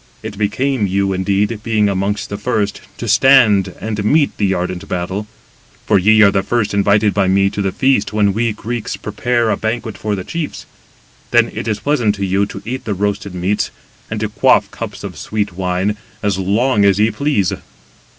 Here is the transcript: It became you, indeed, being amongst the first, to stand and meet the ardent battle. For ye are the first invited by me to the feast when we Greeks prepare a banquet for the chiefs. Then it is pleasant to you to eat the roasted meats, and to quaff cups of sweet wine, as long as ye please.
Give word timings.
It 0.23 0.35
became 0.35 0.87
you, 0.87 1.13
indeed, 1.13 1.59
being 1.61 1.87
amongst 1.87 2.29
the 2.31 2.37
first, 2.39 2.81
to 2.97 3.07
stand 3.07 3.75
and 3.79 4.03
meet 4.03 4.35
the 4.37 4.51
ardent 4.51 4.87
battle. 4.89 5.27
For 5.85 5.99
ye 5.99 6.23
are 6.23 6.31
the 6.31 6.41
first 6.41 6.73
invited 6.73 7.13
by 7.13 7.27
me 7.27 7.51
to 7.51 7.61
the 7.61 7.71
feast 7.71 8.11
when 8.11 8.33
we 8.33 8.51
Greeks 8.51 8.97
prepare 8.97 9.51
a 9.51 9.57
banquet 9.57 9.99
for 9.99 10.15
the 10.15 10.23
chiefs. 10.23 10.65
Then 11.29 11.51
it 11.53 11.67
is 11.67 11.81
pleasant 11.81 12.15
to 12.15 12.25
you 12.25 12.47
to 12.47 12.63
eat 12.65 12.85
the 12.85 12.95
roasted 12.95 13.35
meats, 13.35 13.69
and 14.09 14.19
to 14.21 14.27
quaff 14.29 14.71
cups 14.71 15.03
of 15.03 15.19
sweet 15.19 15.53
wine, 15.53 15.95
as 16.23 16.39
long 16.39 16.83
as 16.83 16.99
ye 16.99 17.11
please. 17.11 17.53